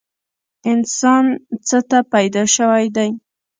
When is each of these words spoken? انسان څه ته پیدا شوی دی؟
انسان 0.71 1.25
څه 1.67 1.79
ته 1.89 1.99
پیدا 2.13 2.43
شوی 2.55 2.85
دی؟ 2.95 3.09